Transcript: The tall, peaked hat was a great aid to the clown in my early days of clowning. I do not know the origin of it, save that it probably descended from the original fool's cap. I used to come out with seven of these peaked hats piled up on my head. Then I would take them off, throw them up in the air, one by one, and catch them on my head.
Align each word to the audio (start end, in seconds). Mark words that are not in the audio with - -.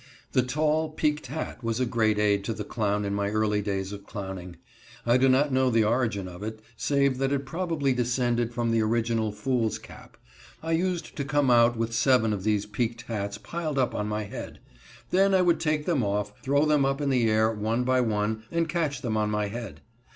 The 0.31 0.41
tall, 0.41 0.89
peaked 0.89 1.27
hat 1.27 1.63
was 1.63 1.79
a 1.79 1.85
great 1.85 2.17
aid 2.17 2.43
to 2.45 2.53
the 2.53 2.63
clown 2.63 3.05
in 3.05 3.13
my 3.13 3.29
early 3.29 3.61
days 3.61 3.91
of 3.93 4.03
clowning. 4.07 4.55
I 5.05 5.17
do 5.17 5.29
not 5.29 5.51
know 5.53 5.69
the 5.69 5.83
origin 5.83 6.27
of 6.27 6.41
it, 6.41 6.59
save 6.75 7.19
that 7.19 7.31
it 7.31 7.45
probably 7.45 7.93
descended 7.93 8.51
from 8.51 8.71
the 8.71 8.81
original 8.81 9.31
fool's 9.31 9.77
cap. 9.77 10.17
I 10.63 10.71
used 10.71 11.15
to 11.17 11.23
come 11.23 11.51
out 11.51 11.77
with 11.77 11.93
seven 11.93 12.33
of 12.33 12.43
these 12.43 12.65
peaked 12.65 13.03
hats 13.03 13.37
piled 13.37 13.77
up 13.77 13.93
on 13.93 14.07
my 14.07 14.23
head. 14.23 14.57
Then 15.11 15.35
I 15.35 15.43
would 15.43 15.59
take 15.59 15.85
them 15.85 16.03
off, 16.03 16.33
throw 16.41 16.65
them 16.65 16.83
up 16.83 16.99
in 16.99 17.11
the 17.11 17.29
air, 17.29 17.51
one 17.51 17.83
by 17.83 18.01
one, 18.01 18.45
and 18.49 18.67
catch 18.67 19.03
them 19.03 19.15
on 19.15 19.29
my 19.29 19.49
head. 19.49 19.81